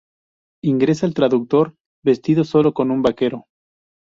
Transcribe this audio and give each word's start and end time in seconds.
Ingresa 0.63 1.05
el 1.05 1.13
traductor, 1.13 1.75
vestido 2.03 2.43
solo 2.43 2.73
con 2.73 2.89
un 2.89 3.03
vaquero. 3.03 3.45